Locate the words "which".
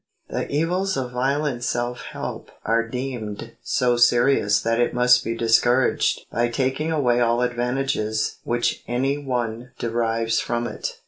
8.43-8.83